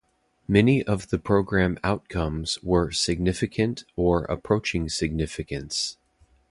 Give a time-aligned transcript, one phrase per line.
[0.47, 5.97] Many of the program outcomes were significant or approaching significance.